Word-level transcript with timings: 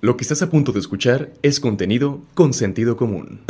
Lo 0.00 0.16
que 0.16 0.22
estás 0.22 0.42
a 0.42 0.48
punto 0.48 0.70
de 0.70 0.78
escuchar 0.78 1.30
es 1.42 1.58
contenido 1.58 2.20
con 2.34 2.52
sentido 2.52 2.96
común. 2.96 3.40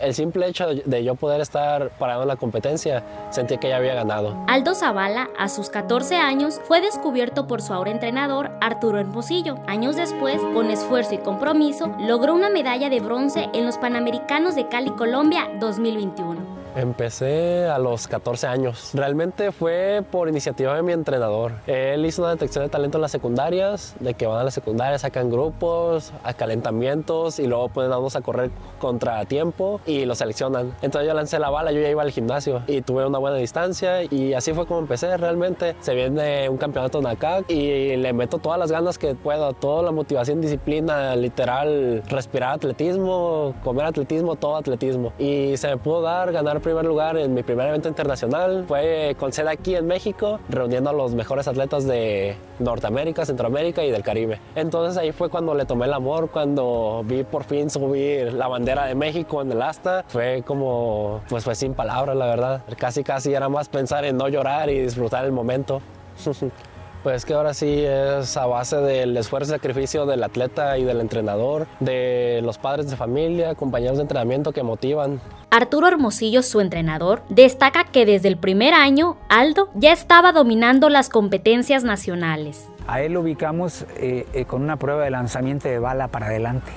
El 0.00 0.14
simple 0.14 0.48
hecho 0.48 0.66
de 0.66 1.04
yo 1.04 1.14
poder 1.14 1.42
estar 1.42 1.90
parado 1.98 2.22
en 2.22 2.28
la 2.28 2.36
competencia, 2.36 3.04
sentí 3.30 3.58
que 3.58 3.68
ya 3.68 3.76
había 3.76 3.92
ganado. 3.92 4.34
Aldo 4.46 4.74
Zavala, 4.74 5.28
a 5.36 5.50
sus 5.50 5.68
14 5.68 6.16
años, 6.16 6.58
fue 6.64 6.80
descubierto 6.80 7.46
por 7.46 7.60
su 7.60 7.74
ahora 7.74 7.90
entrenador 7.90 8.50
Arturo 8.62 8.98
Hermosillo. 8.98 9.56
Años 9.66 9.96
después, 9.96 10.40
con 10.54 10.70
esfuerzo 10.70 11.14
y 11.14 11.18
compromiso, 11.18 11.94
logró 12.00 12.32
una 12.32 12.48
medalla 12.48 12.88
de 12.88 13.00
bronce 13.00 13.50
en 13.52 13.66
los 13.66 13.76
Panamericanos 13.76 14.54
de 14.54 14.68
Cali, 14.68 14.90
Colombia 14.92 15.50
2021. 15.60 16.57
Empecé 16.78 17.66
a 17.66 17.76
los 17.80 18.06
14 18.06 18.46
años. 18.46 18.92
Realmente 18.94 19.50
fue 19.50 20.04
por 20.12 20.28
iniciativa 20.28 20.76
de 20.76 20.82
mi 20.84 20.92
entrenador. 20.92 21.54
Él 21.66 22.06
hizo 22.06 22.22
una 22.22 22.30
detección 22.30 22.62
de 22.62 22.70
talento 22.70 22.98
en 22.98 23.02
las 23.02 23.10
secundarias, 23.10 23.96
de 23.98 24.14
que 24.14 24.28
van 24.28 24.38
a 24.38 24.44
las 24.44 24.54
secundarias, 24.54 25.00
sacan 25.00 25.28
grupos, 25.28 26.12
a 26.22 26.34
calentamientos 26.34 27.40
y 27.40 27.48
luego 27.48 27.68
pueden 27.68 27.90
darnos 27.90 28.14
a 28.14 28.20
correr 28.20 28.52
contra 28.78 29.24
tiempo 29.24 29.80
y 29.86 30.04
lo 30.04 30.14
seleccionan. 30.14 30.72
Entonces 30.80 31.08
yo 31.08 31.14
lancé 31.14 31.40
la 31.40 31.50
bala, 31.50 31.72
yo 31.72 31.80
ya 31.80 31.90
iba 31.90 32.02
al 32.02 32.12
gimnasio 32.12 32.62
y 32.68 32.80
tuve 32.82 33.04
una 33.04 33.18
buena 33.18 33.38
distancia 33.38 34.04
y 34.04 34.34
así 34.34 34.52
fue 34.52 34.64
como 34.64 34.78
empecé 34.78 35.16
realmente. 35.16 35.74
Se 35.80 35.96
viene 35.96 36.48
un 36.48 36.58
campeonato 36.58 37.02
NACAC 37.02 37.50
y 37.50 37.96
le 37.96 38.12
meto 38.12 38.38
todas 38.38 38.56
las 38.56 38.70
ganas 38.70 38.98
que 38.98 39.16
puedo, 39.16 39.52
toda 39.52 39.82
la 39.82 39.90
motivación, 39.90 40.40
disciplina, 40.40 41.16
literal, 41.16 42.04
respirar 42.06 42.52
atletismo, 42.52 43.56
comer 43.64 43.86
atletismo, 43.86 44.36
todo 44.36 44.54
atletismo. 44.54 45.12
Y 45.18 45.56
se 45.56 45.66
me 45.66 45.76
pudo 45.76 46.02
dar, 46.02 46.30
ganar 46.30 46.60
primer 46.68 46.84
lugar 46.84 47.16
en 47.16 47.32
mi 47.32 47.42
primer 47.42 47.68
evento 47.68 47.88
internacional. 47.88 48.64
Fue 48.68 49.16
con 49.18 49.32
sede 49.32 49.48
aquí 49.48 49.74
en 49.74 49.86
México, 49.86 50.38
reuniendo 50.50 50.90
a 50.90 50.92
los 50.92 51.14
mejores 51.14 51.48
atletas 51.48 51.86
de 51.86 52.36
Norteamérica, 52.58 53.24
Centroamérica 53.24 53.82
y 53.84 53.90
del 53.90 54.02
Caribe. 54.02 54.38
Entonces 54.54 54.98
ahí 54.98 55.12
fue 55.12 55.30
cuando 55.30 55.54
le 55.54 55.64
tomé 55.64 55.86
el 55.86 55.94
amor, 55.94 56.28
cuando 56.30 57.02
vi 57.06 57.24
por 57.24 57.44
fin 57.44 57.70
subir 57.70 58.34
la 58.34 58.48
bandera 58.48 58.84
de 58.84 58.94
México 58.94 59.40
en 59.40 59.50
el 59.50 59.62
asta. 59.62 60.04
Fue 60.08 60.42
como, 60.46 61.22
pues 61.30 61.42
fue 61.42 61.54
sin 61.54 61.72
palabras, 61.72 62.14
la 62.16 62.26
verdad. 62.26 62.62
Casi, 62.76 63.02
casi 63.02 63.32
era 63.32 63.48
más 63.48 63.70
pensar 63.70 64.04
en 64.04 64.18
no 64.18 64.28
llorar 64.28 64.68
y 64.68 64.78
disfrutar 64.80 65.24
el 65.24 65.32
momento. 65.32 65.80
Pues 67.02 67.24
que 67.24 67.32
ahora 67.32 67.54
sí 67.54 67.84
es 67.86 68.36
a 68.36 68.46
base 68.46 68.76
del 68.78 69.16
esfuerzo 69.16 69.52
y 69.52 69.56
sacrificio 69.56 70.04
del 70.04 70.24
atleta 70.24 70.76
y 70.78 70.84
del 70.84 71.00
entrenador, 71.00 71.68
de 71.78 72.40
los 72.42 72.58
padres 72.58 72.90
de 72.90 72.96
familia, 72.96 73.54
compañeros 73.54 73.98
de 73.98 74.02
entrenamiento 74.02 74.50
que 74.50 74.64
motivan. 74.64 75.20
Arturo 75.58 75.88
Hermosillo, 75.88 76.44
su 76.44 76.60
entrenador, 76.60 77.22
destaca 77.28 77.82
que 77.82 78.06
desde 78.06 78.28
el 78.28 78.36
primer 78.36 78.74
año 78.74 79.16
Aldo 79.28 79.70
ya 79.74 79.92
estaba 79.92 80.30
dominando 80.30 80.88
las 80.88 81.08
competencias 81.08 81.82
nacionales. 81.82 82.68
A 82.86 83.02
él 83.02 83.14
lo 83.14 83.22
ubicamos 83.22 83.84
eh, 83.96 84.24
eh, 84.34 84.44
con 84.44 84.62
una 84.62 84.76
prueba 84.76 85.02
de 85.02 85.10
lanzamiento 85.10 85.68
de 85.68 85.80
bala 85.80 86.06
para 86.06 86.26
adelante. 86.26 86.70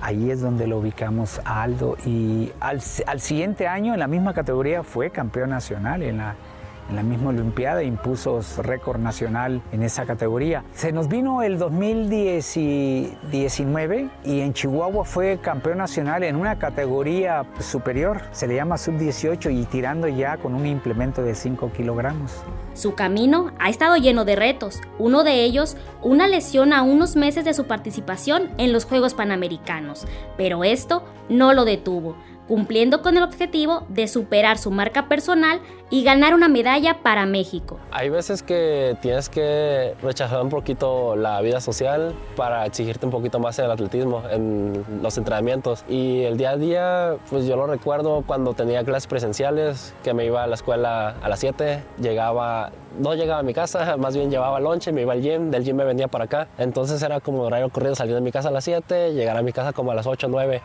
Ahí 0.00 0.28
es 0.28 0.40
donde 0.40 0.66
lo 0.66 0.78
ubicamos 0.78 1.40
a 1.44 1.62
Aldo 1.62 1.96
y 2.04 2.50
al, 2.58 2.80
al 3.06 3.20
siguiente 3.20 3.68
año 3.68 3.94
en 3.94 4.00
la 4.00 4.08
misma 4.08 4.34
categoría 4.34 4.82
fue 4.82 5.10
campeón 5.10 5.50
nacional 5.50 6.02
en 6.02 6.16
la, 6.16 6.34
en 6.90 6.96
la 6.96 7.02
misma 7.02 7.30
Olimpiada, 7.30 7.82
impuso 7.82 8.40
récord 8.58 9.00
nacional 9.00 9.62
en 9.72 9.82
esa 9.82 10.04
categoría. 10.04 10.62
Se 10.74 10.92
nos 10.92 11.08
vino 11.08 11.42
el 11.42 11.58
2019 11.58 14.10
y 14.24 14.40
en 14.40 14.52
Chihuahua 14.52 15.04
fue 15.04 15.38
campeón 15.40 15.78
nacional 15.78 16.24
en 16.24 16.36
una 16.36 16.58
categoría 16.58 17.46
superior, 17.60 18.20
se 18.32 18.46
le 18.46 18.56
llama 18.56 18.76
sub-18 18.76 19.50
y 19.52 19.64
tirando 19.64 20.06
ya 20.08 20.36
con 20.36 20.54
un 20.54 20.66
implemento 20.66 21.22
de 21.22 21.34
5 21.34 21.72
kilogramos. 21.72 22.32
Su 22.74 22.94
camino 22.94 23.52
ha 23.58 23.70
estado 23.70 23.96
lleno 23.96 24.24
de 24.24 24.36
retos, 24.36 24.80
uno 24.98 25.24
de 25.24 25.44
ellos 25.44 25.76
una 26.02 26.26
lesión 26.26 26.72
a 26.72 26.82
unos 26.82 27.16
meses 27.16 27.44
de 27.44 27.54
su 27.54 27.66
participación 27.66 28.50
en 28.58 28.72
los 28.72 28.84
Juegos 28.84 29.14
Panamericanos, 29.14 30.06
pero 30.36 30.64
esto 30.64 31.04
no 31.28 31.52
lo 31.52 31.64
detuvo 31.64 32.16
cumpliendo 32.50 33.00
con 33.00 33.16
el 33.16 33.22
objetivo 33.22 33.84
de 33.90 34.08
superar 34.08 34.58
su 34.58 34.72
marca 34.72 35.06
personal 35.06 35.60
y 35.88 36.02
ganar 36.02 36.34
una 36.34 36.48
medalla 36.48 36.98
para 37.00 37.24
México. 37.24 37.78
Hay 37.92 38.10
veces 38.10 38.42
que 38.42 38.96
tienes 39.00 39.28
que 39.28 39.94
rechazar 40.02 40.42
un 40.42 40.48
poquito 40.48 41.14
la 41.14 41.40
vida 41.42 41.60
social 41.60 42.12
para 42.34 42.66
exigirte 42.66 43.06
un 43.06 43.12
poquito 43.12 43.38
más 43.38 43.56
en 43.60 43.66
el 43.66 43.70
atletismo, 43.70 44.24
en 44.32 44.84
los 45.00 45.16
entrenamientos. 45.16 45.84
Y 45.88 46.24
el 46.24 46.38
día 46.38 46.50
a 46.50 46.56
día, 46.56 47.16
pues 47.30 47.46
yo 47.46 47.54
lo 47.54 47.68
recuerdo 47.68 48.24
cuando 48.26 48.52
tenía 48.52 48.82
clases 48.82 49.06
presenciales, 49.06 49.94
que 50.02 50.12
me 50.12 50.24
iba 50.24 50.42
a 50.42 50.48
la 50.48 50.56
escuela 50.56 51.10
a 51.22 51.28
las 51.28 51.38
7, 51.38 51.84
llegaba, 52.00 52.72
no 52.98 53.14
llegaba 53.14 53.38
a 53.38 53.44
mi 53.44 53.54
casa, 53.54 53.96
más 53.96 54.16
bien 54.16 54.28
llevaba 54.28 54.58
lonche, 54.58 54.90
me 54.90 55.02
iba 55.02 55.12
al 55.12 55.22
gym, 55.22 55.52
del 55.52 55.62
gym 55.62 55.76
me 55.76 55.84
venía 55.84 56.08
para 56.08 56.24
acá. 56.24 56.48
Entonces 56.58 57.00
era 57.00 57.20
como 57.20 57.42
horario 57.42 57.68
corrido 57.68 57.94
salir 57.94 58.16
de 58.16 58.20
mi 58.20 58.32
casa 58.32 58.48
a 58.48 58.52
las 58.52 58.64
7, 58.64 59.12
llegar 59.14 59.36
a 59.36 59.42
mi 59.42 59.52
casa 59.52 59.72
como 59.72 59.92
a 59.92 59.94
las 59.94 60.08
8 60.08 60.26
o 60.26 60.30
9 60.30 60.60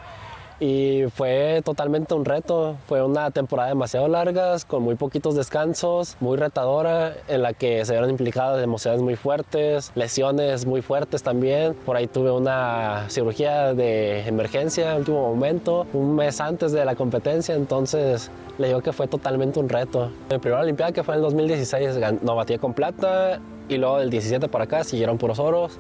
y 0.60 1.04
fue 1.14 1.62
totalmente 1.64 2.14
un 2.14 2.26
reto. 2.26 2.78
Fue 2.88 3.04
una 3.04 3.32
temporada 3.32 3.70
demasiado 3.70 4.08
larga, 4.08 4.56
con 4.68 4.84
muy 4.84 4.96
poquitos 4.96 5.36
descansos, 5.36 6.18
muy 6.20 6.38
retadora, 6.38 7.14
en 7.28 7.42
la 7.42 7.54
que 7.54 7.84
se 7.86 7.92
vieron 7.94 8.10
implicadas 8.10 8.64
emociones 8.64 9.02
muy 9.02 9.16
fuertes, 9.16 9.92
lesiones 9.96 10.66
muy 10.66 10.82
fuertes 10.82 11.24
también. 11.24 11.74
Por 11.74 11.96
ahí 11.96 12.08
tuve 12.08 12.32
una 12.32 13.06
cirugía 13.10 13.74
de 13.74 14.28
emergencia 14.28 14.92
en 14.92 15.00
último 15.00 15.30
momento, 15.30 15.88
un 15.94 16.16
mes 16.16 16.40
antes 16.40 16.72
de 16.72 16.86
la 16.86 16.96
competencia, 16.96 17.56
entonces 17.56 18.32
le 18.58 18.68
digo 18.68 18.82
que 18.82 18.94
fue 18.94 19.08
totalmente 19.08 19.60
un 19.60 19.70
reto. 19.70 20.12
Mi 20.30 20.38
primera 20.38 20.62
Olimpiada, 20.62 20.92
que 20.92 21.04
fue 21.04 21.16
en 21.16 21.20
el 21.20 21.24
2016, 21.24 22.22
no 22.22 22.36
batí 22.36 22.58
con 22.58 22.74
plata 22.74 23.40
y 23.68 23.78
luego 23.78 23.98
del 23.98 24.10
17 24.10 24.48
para 24.48 24.66
acá 24.66 24.84
siguieron 24.84 25.18
puros 25.18 25.40
oros. 25.40 25.78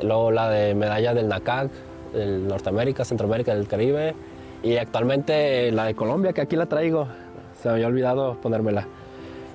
Luego 0.00 0.30
la 0.30 0.48
de 0.48 0.74
medalla 0.74 1.14
del 1.14 1.28
NACAC, 1.28 1.70
del 2.12 2.46
Norteamérica, 2.46 3.04
Centroamérica, 3.04 3.54
del 3.54 3.66
Caribe 3.66 4.14
y 4.62 4.76
actualmente 4.76 5.72
la 5.72 5.84
de 5.86 5.94
Colombia, 5.94 6.32
que 6.32 6.40
aquí 6.40 6.56
la 6.56 6.66
traigo. 6.66 7.08
Se 7.60 7.68
me 7.68 7.74
había 7.74 7.86
olvidado 7.86 8.40
ponérmela. 8.40 8.86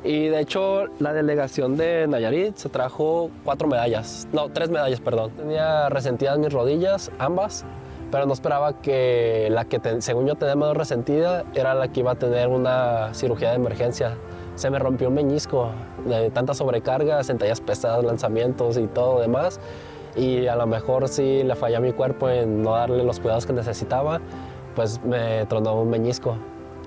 Y 0.03 0.28
de 0.28 0.40
hecho 0.40 0.85
la 1.00 1.13
delegación 1.13 1.75
de 1.75 2.07
Nayarit 2.07 2.56
se 2.56 2.69
trajo 2.69 3.29
cuatro 3.44 3.67
medallas, 3.67 4.28
no, 4.31 4.50
tres 4.50 4.69
medallas, 4.69 5.01
perdón. 5.01 5.31
Tenía 5.31 5.90
resentidas 5.90 6.38
mis 6.38 6.53
rodillas, 6.53 7.12
ambas, 7.19 7.66
pero 8.12 8.25
no 8.25 8.34
esperaba 8.34 8.81
que 8.81 9.47
la 9.51 9.66
que 9.66 9.81
según 10.01 10.28
yo 10.28 10.35
tenía 10.35 10.56
menos 10.56 10.78
resentida 10.78 11.44
era 11.56 11.73
la 11.73 11.91
que 11.91 12.01
iba 12.01 12.12
a 12.12 12.16
tener 12.16 12.47
una 12.47 13.13
cirugía 13.13 13.50
de 13.50 13.56
emergencia. 13.56 14.16
Se 14.56 14.69
me 14.69 14.79
rompió 14.79 15.09
un 15.09 15.16
meñisco 15.16 15.72
de 16.06 16.29
tanta 16.31 16.53
sobrecarga, 16.53 17.23
sentallas 17.23 17.62
pesadas, 17.62 18.03
lanzamientos 18.03 18.78
y 18.78 18.88
todo 18.88 19.19
demás 19.19 19.59
y 20.17 20.47
a 20.47 20.55
lo 20.55 20.66
mejor 20.66 21.07
si 21.07 21.44
le 21.44 21.55
fallé 21.55 21.75
a 21.75 21.79
mi 21.79 21.94
cuerpo 21.94 22.28
en 22.29 22.63
no 22.63 22.72
darle 22.72 23.03
los 23.03 23.19
cuidados 23.19 23.45
que 23.45 23.53
necesitaba, 23.53 24.19
pues 24.75 25.01
me 25.03 25.45
tronó 25.45 25.79
un 25.79 25.89
meñisco 25.89 26.38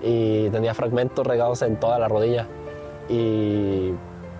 y 0.02 0.50
tenía 0.50 0.74
fragmentos 0.74 1.26
regados 1.26 1.62
en 1.62 1.78
toda 1.78 1.98
la 1.98 2.08
rodilla. 2.08 2.46
Y 3.08 3.92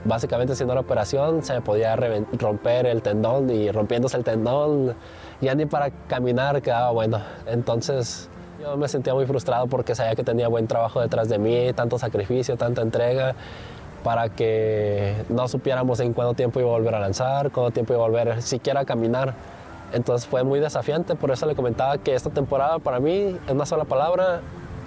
básicamente 0.04 0.54
haciendo 0.54 0.74
la 0.74 0.80
operación 0.80 1.42
se 1.42 1.54
me 1.54 1.60
podía 1.60 1.94
romper 1.96 2.86
el 2.86 3.02
tendón 3.02 3.50
y 3.50 3.70
rompiéndose 3.70 4.16
el 4.16 4.24
tendón 4.24 4.94
ya 5.40 5.54
ni 5.54 5.66
para 5.66 5.90
caminar 6.08 6.60
quedaba 6.60 6.90
bueno. 6.90 7.20
Entonces 7.46 8.28
yo 8.60 8.76
me 8.76 8.88
sentía 8.88 9.14
muy 9.14 9.26
frustrado 9.26 9.66
porque 9.68 9.94
sabía 9.94 10.14
que 10.14 10.24
tenía 10.24 10.48
buen 10.48 10.66
trabajo 10.66 11.00
detrás 11.00 11.28
de 11.28 11.38
mí, 11.38 11.72
tanto 11.74 11.98
sacrificio, 11.98 12.56
tanta 12.56 12.82
entrega 12.82 13.34
para 14.03 14.28
que 14.28 15.15
no 15.28 15.49
supiéramos 15.49 16.00
en 16.00 16.12
cuánto 16.12 16.34
tiempo 16.34 16.61
iba 16.61 16.69
a 16.69 16.72
volver 16.72 16.94
a 16.94 17.00
lanzar, 17.00 17.50
cuánto 17.50 17.71
tiempo 17.72 17.93
iba 17.93 18.05
a 18.05 18.09
volver 18.09 18.43
siquiera 18.43 18.81
a 18.81 18.84
caminar. 18.84 19.34
Entonces 19.93 20.28
fue 20.28 20.44
muy 20.44 20.61
desafiante, 20.61 21.15
por 21.15 21.31
eso 21.31 21.47
le 21.47 21.55
comentaba 21.55 21.99
que 21.99 22.15
esta 22.15 22.31
temporada 22.31 22.78
para 22.78 23.00
mí, 23.00 23.37
en 23.47 23.56
una 23.56 23.66
sola 23.66 23.84
palabra, 23.84 24.41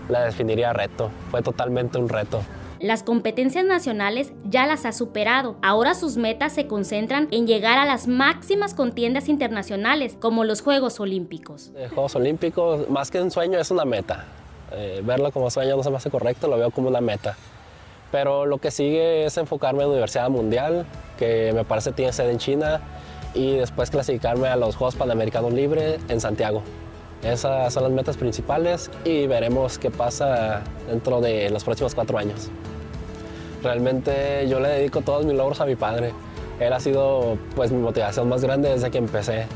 la 0.10 0.26
definiría 0.26 0.74
reto. 0.74 1.10
Fue 1.30 1.42
totalmente 1.42 1.98
un 1.98 2.10
reto. 2.10 2.42
Las 2.80 3.02
competencias 3.02 3.64
nacionales 3.64 4.34
ya 4.44 4.66
las 4.66 4.86
ha 4.86 4.92
superado. 4.92 5.56
Ahora 5.62 5.94
sus 5.94 6.18
metas 6.18 6.52
se 6.52 6.68
concentran 6.68 7.30
en 7.32 7.48
llegar 7.48 7.78
a 7.78 7.86
las 7.86 8.08
máximas 8.08 8.74
contiendas 8.74 9.30
internacionales, 9.30 10.18
como 10.20 10.44
los 10.44 10.62
Juegos 10.62 11.00
Olímpicos. 11.00 11.72
Los 11.80 11.92
Juegos 11.92 12.16
Olímpicos, 12.18 12.90
más 12.90 13.10
que 13.10 13.22
un 13.22 13.32
sueño, 13.32 13.58
es 13.58 13.72
una 13.72 13.86
meta. 13.86 14.26
Eh, 14.74 15.02
verlo 15.02 15.32
como 15.32 15.50
sueño 15.50 15.78
no 15.78 15.84
se 15.84 15.92
me 15.92 15.98
hace 15.98 16.10
correcto, 16.10 16.48
lo 16.48 16.58
veo 16.58 16.72
como 16.72 16.90
una 16.90 17.00
meta. 17.00 17.38
Pero 18.14 18.46
lo 18.46 18.60
que 18.60 18.70
sigue 18.70 19.26
es 19.26 19.38
enfocarme 19.38 19.80
en 19.80 19.88
la 19.88 19.94
Universidad 19.94 20.30
Mundial, 20.30 20.86
que 21.18 21.52
me 21.52 21.66
parece 21.66 21.94
tiene 21.94 22.14
sede 22.14 22.30
en 22.30 22.38
China, 22.38 22.80
y 23.34 23.56
después 23.56 23.90
clasificarme 23.90 24.50
a 24.50 24.56
los 24.56 24.76
Juegos 24.76 24.94
Panamericanos 24.94 25.52
Libres 25.52 26.00
en 26.10 26.22
Santiago. 26.22 26.62
Esas 27.24 27.74
son 27.74 27.82
las 27.82 27.92
metas 27.92 28.16
principales 28.16 28.92
y 29.04 29.26
veremos 29.26 29.80
qué 29.80 29.90
pasa 29.90 30.62
dentro 30.88 31.22
de 31.22 31.50
los 31.50 31.64
próximos 31.64 31.96
cuatro 31.96 32.20
años. 32.20 32.52
Realmente 33.64 34.48
yo 34.48 34.60
le 34.60 34.70
dedico 34.70 35.02
todos 35.02 35.26
mis 35.26 35.36
logros 35.36 35.60
a 35.60 35.66
mi 35.66 35.76
padre. 35.76 36.14
Él 36.60 36.72
ha 36.72 36.80
sido 36.80 37.40
pues 37.56 37.72
mi 37.72 37.82
motivación 37.82 38.30
más 38.30 38.44
grande 38.44 38.70
desde 38.70 38.92
que 38.92 39.00
empecé. 39.00 39.48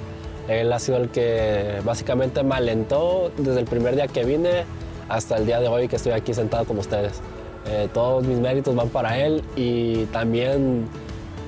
Él 0.48 0.74
ha 0.74 0.80
sido 0.80 0.98
el 0.98 1.10
que 1.10 1.80
básicamente 1.86 2.42
me 2.42 2.56
alentó 2.56 3.32
desde 3.38 3.60
el 3.60 3.68
primer 3.68 3.94
día 3.94 4.08
que 4.08 4.24
vine 4.24 4.64
hasta 5.10 5.38
el 5.38 5.46
día 5.46 5.60
de 5.60 5.68
hoy 5.68 5.88
que 5.88 5.98
estoy 5.98 6.14
aquí 6.14 6.34
sentado 6.34 6.66
con 6.66 6.80
ustedes. 6.80 7.22
Eh, 7.70 7.90
todos 7.94 8.26
mis 8.26 8.40
méritos 8.40 8.76
van 8.76 8.90
para 8.90 9.18
él 9.18 9.44
y 9.56 10.06
también 10.06 10.88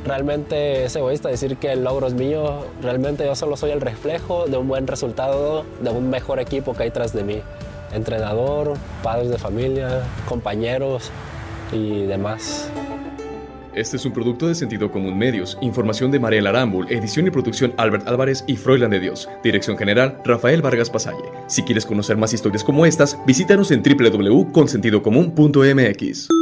realmente 0.05 0.85
es 0.85 0.95
egoísta 0.95 1.29
decir 1.29 1.57
que 1.57 1.71
el 1.71 1.83
logro 1.83 2.07
es 2.07 2.13
mío. 2.13 2.65
Realmente 2.81 3.25
yo 3.25 3.35
solo 3.35 3.55
soy 3.57 3.71
el 3.71 3.81
reflejo 3.81 4.47
de 4.47 4.57
un 4.57 4.67
buen 4.67 4.87
resultado, 4.87 5.65
de 5.81 5.89
un 5.89 6.09
mejor 6.09 6.39
equipo 6.39 6.73
que 6.73 6.83
hay 6.83 6.91
tras 6.91 7.13
de 7.13 7.23
mí. 7.23 7.41
Entrenador, 7.93 8.73
padres 9.01 9.29
de 9.29 9.37
familia, 9.37 10.03
compañeros 10.27 11.09
y 11.71 12.03
demás. 12.03 12.69
Este 13.73 13.97
es 13.97 14.05
un 14.05 14.13
producto 14.13 14.47
de 14.47 14.55
Sentido 14.55 14.89
Común 14.91 15.17
Medios. 15.17 15.57
Información 15.61 16.11
de 16.11 16.19
Mariela 16.19 16.49
Arambul, 16.49 16.91
edición 16.91 17.27
y 17.27 17.29
producción 17.29 17.73
Albert 17.77 18.07
Álvarez 18.07 18.43
y 18.47 18.55
Froilan 18.55 18.89
de 18.91 18.99
Dios. 18.99 19.29
Dirección 19.43 19.77
general 19.77 20.19
Rafael 20.25 20.61
Vargas 20.61 20.89
Pasalle. 20.89 21.23
Si 21.47 21.63
quieres 21.63 21.85
conocer 21.85 22.17
más 22.17 22.33
historias 22.33 22.63
como 22.63 22.85
estas, 22.85 23.17
visítanos 23.25 23.71
en 23.71 23.81
www.consentidocomún.mx. 23.83 26.38